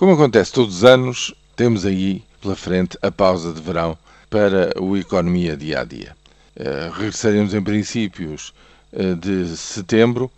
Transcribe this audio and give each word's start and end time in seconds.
Como 0.00 0.14
acontece 0.14 0.50
todos 0.50 0.76
os 0.76 0.84
anos, 0.84 1.34
temos 1.54 1.84
aí 1.84 2.22
pela 2.40 2.56
frente 2.56 2.96
a 3.02 3.10
pausa 3.10 3.52
de 3.52 3.60
verão 3.60 3.98
para 4.30 4.72
o 4.80 4.96
economia 4.96 5.54
dia 5.54 5.82
a 5.82 5.84
dia. 5.84 6.16
Uh, 6.56 6.90
regressaremos 6.90 7.52
em 7.52 7.60
princípios 7.60 8.54
uh, 8.94 9.14
de 9.14 9.54
setembro 9.58 10.30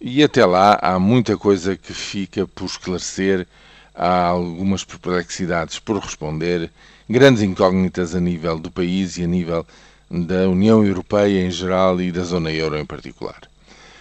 e 0.00 0.20
até 0.20 0.44
lá 0.44 0.80
há 0.82 0.98
muita 0.98 1.36
coisa 1.36 1.76
que 1.76 1.94
fica 1.94 2.44
por 2.44 2.64
esclarecer, 2.64 3.46
há 3.94 4.24
algumas 4.24 4.82
perplexidades 4.82 5.78
por 5.78 5.96
responder, 6.00 6.68
grandes 7.08 7.44
incógnitas 7.44 8.16
a 8.16 8.20
nível 8.20 8.58
do 8.58 8.68
país 8.68 9.16
e 9.16 9.22
a 9.22 9.28
nível 9.28 9.64
da 10.10 10.48
União 10.48 10.84
Europeia 10.84 11.46
em 11.46 11.52
geral 11.52 12.00
e 12.00 12.10
da 12.10 12.24
zona 12.24 12.50
euro 12.50 12.76
em 12.76 12.84
particular. 12.84 13.42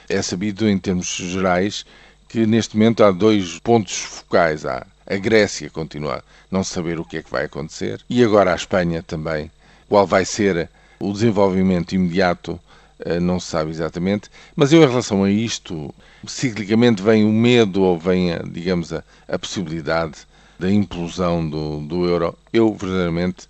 É 0.09 0.19
sabido, 0.23 0.67
em 0.67 0.79
termos 0.79 1.05
gerais, 1.05 1.85
que 2.27 2.47
neste 2.47 2.75
momento 2.75 3.03
há 3.03 3.11
dois 3.11 3.59
pontos 3.59 3.95
focais. 3.95 4.65
Há 4.65 4.87
a 5.05 5.15
Grécia 5.17 5.69
continua 5.69 6.17
a 6.17 6.23
não 6.51 6.63
saber 6.63 6.99
o 6.99 7.05
que 7.05 7.17
é 7.17 7.23
que 7.23 7.31
vai 7.31 7.45
acontecer 7.45 8.01
e 8.09 8.23
agora 8.23 8.53
a 8.53 8.55
Espanha 8.55 9.03
também. 9.03 9.51
Qual 9.87 10.07
vai 10.07 10.25
ser 10.25 10.69
o 10.99 11.11
desenvolvimento 11.11 11.93
imediato, 11.93 12.59
eh, 12.99 13.19
não 13.19 13.39
se 13.39 13.47
sabe 13.47 13.69
exatamente. 13.69 14.29
Mas 14.55 14.71
eu, 14.71 14.81
em 14.81 14.87
relação 14.87 15.23
a 15.23 15.29
isto, 15.29 15.93
ciclicamente 16.25 17.01
vem 17.01 17.25
o 17.25 17.31
medo 17.31 17.81
ou 17.81 17.99
vem, 17.99 18.33
a, 18.33 18.39
digamos, 18.39 18.93
a, 18.93 19.03
a 19.27 19.37
possibilidade 19.37 20.19
da 20.57 20.71
implosão 20.71 21.47
do, 21.47 21.81
do 21.81 22.05
euro. 22.05 22.37
Eu, 22.53 22.73
verdadeiramente, 22.73 23.47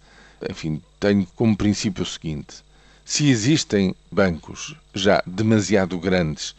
enfim, 0.49 0.81
tenho 0.99 1.27
como 1.35 1.55
princípio 1.55 2.03
o 2.03 2.07
seguinte: 2.07 2.63
se 3.05 3.29
existem 3.29 3.95
bancos 4.11 4.75
já 4.93 5.21
demasiado 5.25 5.97
grandes 5.99 6.55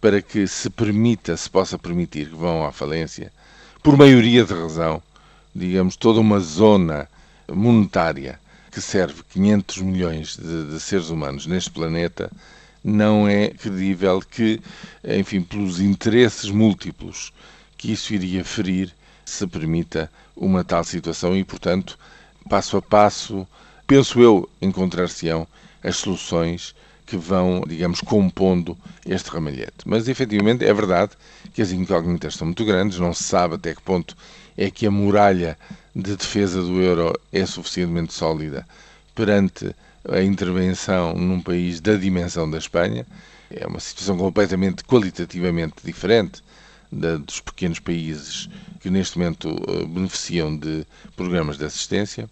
para 0.00 0.20
que 0.20 0.48
se 0.48 0.68
permita, 0.68 1.36
se 1.36 1.48
possa 1.48 1.78
permitir 1.78 2.28
que 2.28 2.34
vão 2.34 2.64
à 2.66 2.72
falência, 2.72 3.32
por 3.82 3.96
maioria 3.96 4.44
de 4.44 4.54
razão, 4.54 5.02
digamos, 5.54 5.96
toda 5.96 6.20
uma 6.20 6.38
zona 6.38 7.08
monetária 7.50 8.38
que 8.70 8.80
serve 8.80 9.22
500 9.30 9.78
milhões 9.78 10.36
de, 10.36 10.70
de, 10.70 10.80
seres 10.80 11.10
humanos 11.10 11.46
neste 11.46 11.70
planeta, 11.70 12.30
não 12.82 13.28
é 13.28 13.48
credível 13.48 14.20
que, 14.20 14.60
enfim, 15.04 15.42
pelos 15.42 15.80
interesses 15.80 16.48
múltiplos 16.48 17.32
que 17.76 17.92
isso 17.92 18.14
iria 18.14 18.44
ferir, 18.44 18.94
se 19.24 19.46
permita 19.46 20.10
uma 20.36 20.62
tal 20.62 20.84
situação. 20.84 21.36
E, 21.36 21.42
portanto, 21.44 21.98
passo 22.48 22.76
a 22.76 22.82
passo, 22.82 23.46
penso 23.86 24.20
eu, 24.20 24.48
encontrar-se-ão 24.60 25.46
as 25.82 25.96
soluções 25.96 26.74
que 27.12 27.16
vão, 27.18 27.62
digamos, 27.68 28.00
compondo 28.00 28.74
este 29.04 29.28
ramalhete. 29.28 29.84
Mas, 29.84 30.08
efetivamente, 30.08 30.64
é 30.64 30.72
verdade 30.72 31.12
que 31.52 31.60
as 31.60 31.70
incógnitas 31.70 32.36
são 32.36 32.46
muito 32.46 32.64
grandes, 32.64 32.98
não 32.98 33.12
se 33.12 33.24
sabe 33.24 33.56
até 33.56 33.74
que 33.74 33.82
ponto 33.82 34.16
é 34.56 34.70
que 34.70 34.86
a 34.86 34.90
muralha 34.90 35.58
de 35.94 36.16
defesa 36.16 36.62
do 36.62 36.80
euro 36.80 37.12
é 37.30 37.44
suficientemente 37.44 38.14
sólida 38.14 38.66
perante 39.14 39.76
a 40.08 40.22
intervenção 40.22 41.14
num 41.14 41.38
país 41.38 41.82
da 41.82 41.96
dimensão 41.96 42.50
da 42.50 42.56
Espanha. 42.56 43.06
É 43.50 43.66
uma 43.66 43.78
situação 43.78 44.16
completamente 44.16 44.82
qualitativamente 44.82 45.74
diferente 45.84 46.42
da, 46.90 47.18
dos 47.18 47.42
pequenos 47.42 47.78
países 47.78 48.48
que 48.80 48.88
neste 48.88 49.18
momento 49.18 49.50
uh, 49.50 49.86
beneficiam 49.86 50.56
de 50.56 50.86
programas 51.14 51.58
de 51.58 51.66
assistência. 51.66 52.26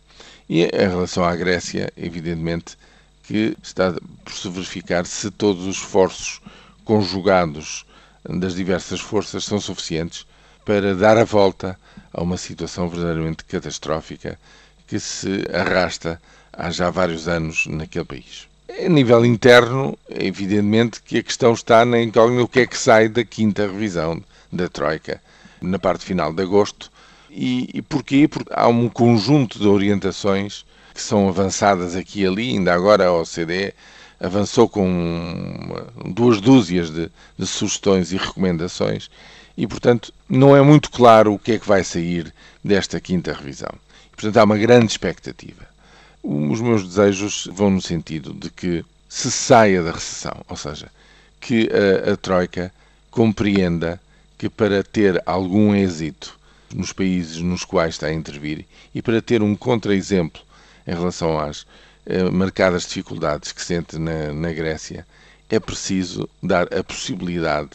E 0.48 0.62
em 0.62 0.88
relação 0.88 1.22
à 1.22 1.36
Grécia, 1.36 1.92
evidentemente, 1.98 2.78
que 3.30 3.56
está 3.62 3.94
por 4.24 4.32
se 4.32 4.48
verificar 4.48 5.06
se 5.06 5.30
todos 5.30 5.64
os 5.64 5.76
esforços 5.76 6.40
conjugados 6.84 7.86
das 8.28 8.56
diversas 8.56 8.98
forças 8.98 9.44
são 9.44 9.60
suficientes 9.60 10.26
para 10.64 10.96
dar 10.96 11.16
a 11.16 11.22
volta 11.22 11.78
a 12.12 12.24
uma 12.24 12.36
situação 12.36 12.88
verdadeiramente 12.88 13.44
catastrófica 13.44 14.36
que 14.84 14.98
se 14.98 15.44
arrasta 15.54 16.20
há 16.52 16.72
já 16.72 16.90
vários 16.90 17.28
anos 17.28 17.68
naquele 17.68 18.04
país. 18.04 18.48
A 18.68 18.88
nível 18.88 19.24
interno, 19.24 19.96
evidentemente 20.08 21.00
que 21.00 21.18
a 21.18 21.22
questão 21.22 21.52
está 21.52 21.84
na 21.84 22.02
incógnita 22.02 22.42
o 22.42 22.48
que 22.48 22.60
é 22.60 22.66
que 22.66 22.76
sai 22.76 23.08
da 23.08 23.22
quinta 23.22 23.62
revisão 23.62 24.20
da 24.52 24.68
Troika 24.68 25.22
na 25.62 25.78
parte 25.78 26.04
final 26.04 26.32
de 26.32 26.42
agosto. 26.42 26.90
E, 27.30 27.70
e 27.74 27.80
porquê? 27.80 28.26
Porque 28.26 28.52
há 28.52 28.66
um 28.66 28.88
conjunto 28.88 29.56
de 29.56 29.68
orientações 29.68 30.64
que 30.94 31.00
são 31.00 31.28
avançadas 31.28 31.96
aqui 31.96 32.22
e 32.22 32.26
ali, 32.26 32.50
ainda 32.50 32.74
agora 32.74 33.06
a 33.06 33.12
OCDE 33.12 33.74
avançou 34.20 34.68
com 34.68 35.86
duas 36.14 36.40
dúzias 36.40 36.90
de, 36.90 37.10
de, 37.38 37.46
sugestões 37.46 38.12
e 38.12 38.16
recomendações 38.16 39.10
e, 39.56 39.66
portanto, 39.66 40.12
não 40.28 40.54
é 40.54 40.60
muito 40.60 40.90
claro 40.90 41.32
o 41.32 41.38
que 41.38 41.52
é 41.52 41.58
que 41.58 41.66
vai 41.66 41.82
sair 41.82 42.32
desta 42.62 43.00
quinta 43.00 43.32
revisão. 43.32 43.72
Portanto, 44.12 44.36
há 44.36 44.44
uma 44.44 44.58
grande 44.58 44.92
expectativa. 44.92 45.66
Os 46.22 46.60
meus 46.60 46.86
desejos 46.86 47.48
vão 47.50 47.70
no 47.70 47.80
sentido 47.80 48.34
de 48.34 48.50
que 48.50 48.84
se 49.08 49.30
saia 49.30 49.82
da 49.82 49.92
recessão, 49.92 50.44
ou 50.48 50.56
seja, 50.56 50.90
que 51.40 51.68
a, 51.72 52.12
a 52.12 52.16
Troika 52.16 52.72
compreenda 53.10 54.00
que 54.36 54.48
para 54.48 54.84
ter 54.84 55.22
algum 55.26 55.74
êxito 55.74 56.38
nos 56.74 56.92
países 56.92 57.38
nos 57.38 57.64
quais 57.64 57.94
está 57.94 58.06
a 58.06 58.12
intervir 58.12 58.64
e 58.94 59.02
para 59.02 59.20
ter 59.20 59.42
um 59.42 59.56
contra-exemplo 59.56 60.40
em 60.90 60.94
relação 60.94 61.38
às 61.38 61.64
eh, 62.04 62.28
marcadas 62.30 62.82
dificuldades 62.82 63.52
que 63.52 63.62
sente 63.62 63.96
na, 63.96 64.32
na 64.32 64.52
Grécia, 64.52 65.06
é 65.48 65.60
preciso 65.60 66.28
dar 66.42 66.66
a 66.74 66.82
possibilidade 66.82 67.70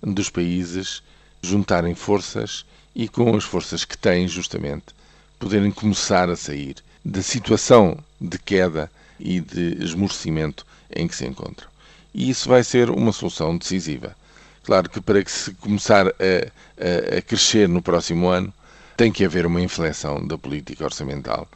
dos 0.00 0.30
países 0.30 1.02
juntarem 1.42 1.96
forças 1.96 2.64
e, 2.94 3.08
com 3.08 3.34
as 3.34 3.42
forças 3.42 3.84
que 3.84 3.98
têm, 3.98 4.28
justamente, 4.28 4.94
poderem 5.40 5.72
começar 5.72 6.30
a 6.30 6.36
sair 6.36 6.76
da 7.04 7.20
situação 7.20 7.98
de 8.20 8.38
queda 8.38 8.88
e 9.18 9.40
de 9.40 9.82
esmorecimento 9.82 10.64
em 10.94 11.08
que 11.08 11.16
se 11.16 11.26
encontram. 11.26 11.68
E 12.14 12.30
isso 12.30 12.48
vai 12.48 12.62
ser 12.62 12.90
uma 12.90 13.12
solução 13.12 13.56
decisiva. 13.58 14.14
Claro 14.62 14.88
que 14.88 15.00
para 15.00 15.24
que 15.24 15.32
se 15.32 15.52
começar 15.54 16.06
a, 16.06 16.10
a, 16.12 17.18
a 17.18 17.22
crescer 17.22 17.68
no 17.68 17.82
próximo 17.82 18.28
ano, 18.28 18.54
tem 18.96 19.10
que 19.10 19.24
haver 19.24 19.46
uma 19.46 19.60
inflexão 19.60 20.24
da 20.24 20.38
política 20.38 20.84
orçamental 20.84 21.48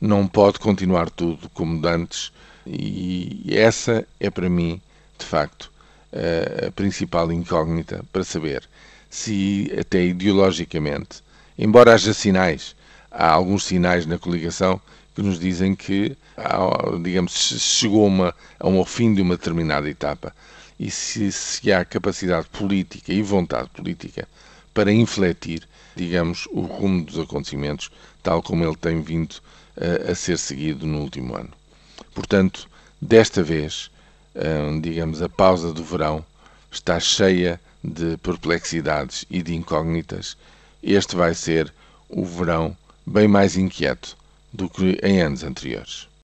não 0.00 0.26
pode 0.26 0.58
continuar 0.58 1.10
tudo 1.10 1.48
como 1.50 1.86
antes, 1.86 2.32
e 2.66 3.46
essa 3.50 4.06
é 4.18 4.30
para 4.30 4.48
mim, 4.48 4.80
de 5.18 5.26
facto, 5.26 5.70
a 6.66 6.70
principal 6.72 7.30
incógnita 7.30 8.04
para 8.12 8.24
saber 8.24 8.68
se, 9.10 9.70
até 9.78 10.04
ideologicamente, 10.04 11.22
embora 11.58 11.94
haja 11.94 12.14
sinais, 12.14 12.76
há 13.10 13.28
alguns 13.28 13.64
sinais 13.64 14.06
na 14.06 14.18
coligação 14.18 14.80
que 15.14 15.22
nos 15.22 15.38
dizem 15.38 15.74
que, 15.74 16.16
digamos, 17.02 17.32
chegou 17.60 18.06
uma, 18.06 18.34
a 18.58 18.68
um 18.68 18.84
fim 18.84 19.12
de 19.12 19.20
uma 19.20 19.36
determinada 19.36 19.90
etapa. 19.90 20.34
E 20.78 20.90
se, 20.90 21.30
se 21.30 21.70
há 21.72 21.84
capacidade 21.84 22.46
política 22.48 23.12
e 23.12 23.20
vontade 23.20 23.68
política 23.70 24.26
para 24.72 24.92
infletir, 24.92 25.68
digamos, 25.94 26.46
o 26.52 26.62
rumo 26.62 27.04
dos 27.04 27.18
acontecimentos, 27.18 27.90
tal 28.22 28.42
como 28.42 28.64
ele 28.64 28.76
tem 28.76 29.00
vindo 29.00 29.36
a, 29.76 30.12
a 30.12 30.14
ser 30.14 30.38
seguido 30.38 30.86
no 30.86 31.00
último 31.00 31.36
ano. 31.36 31.50
Portanto, 32.14 32.68
desta 33.00 33.42
vez, 33.42 33.90
hum, 34.34 34.80
digamos, 34.80 35.22
a 35.22 35.28
pausa 35.28 35.72
do 35.72 35.84
verão 35.84 36.24
está 36.70 37.00
cheia 37.00 37.60
de 37.82 38.16
perplexidades 38.18 39.24
e 39.30 39.42
de 39.42 39.54
incógnitas. 39.54 40.36
Este 40.82 41.16
vai 41.16 41.34
ser 41.34 41.72
o 42.08 42.24
verão 42.24 42.76
bem 43.06 43.26
mais 43.26 43.56
inquieto 43.56 44.16
do 44.52 44.68
que 44.68 44.98
em 45.02 45.20
anos 45.20 45.42
anteriores. 45.42 46.09